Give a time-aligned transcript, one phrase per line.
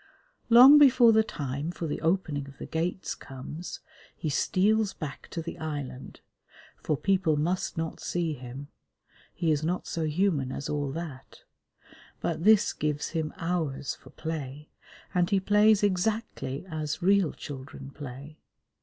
[0.49, 3.81] Long before the time for the opening of the gates comes
[4.17, 6.21] he steals back to the island,
[6.81, 8.69] for people must not see him
[9.31, 11.43] (he is not so human as all that),
[12.19, 14.69] but this gives him hours for play,
[15.13, 18.39] and he plays exactly as real children play.